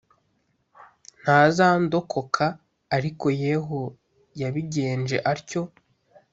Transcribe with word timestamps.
ntazandokoka 1.21 2.45
Ariko 2.97 3.25
Yehu 3.43 3.81
yabigenjeje 4.41 5.17
atyo 5.31 5.61